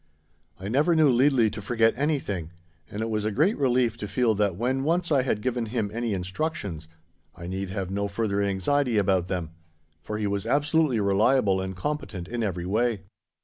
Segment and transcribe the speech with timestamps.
[0.59, 2.49] I never knew Leadley to forget anything,
[2.89, 5.91] and it was a great relief to feel that when once I had given him
[5.93, 6.87] any instructions,
[7.35, 9.51] I need have no further anxiety about them,
[10.01, 13.01] for he was absolutely reliable and competent in every way.